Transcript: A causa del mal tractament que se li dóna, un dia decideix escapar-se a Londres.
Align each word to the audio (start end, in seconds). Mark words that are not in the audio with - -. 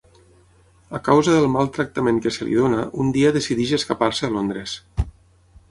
A 0.99 1.01
causa 1.09 1.35
del 1.35 1.45
mal 1.57 1.69
tractament 1.75 2.23
que 2.27 2.33
se 2.39 2.49
li 2.49 2.57
dóna, 2.61 2.81
un 3.05 3.15
dia 3.19 3.33
decideix 3.39 3.75
escapar-se 3.81 4.29
a 4.31 4.35
Londres. 4.39 4.77